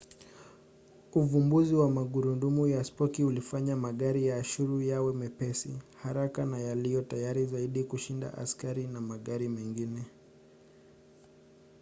[1.15, 7.45] uvumbuzi wa magurudumu ya spoki ulifanya magari ya ashuru yawe mepesi haraka na yaliyo tayari
[7.45, 10.03] zaidi kushinda askari na magari mengine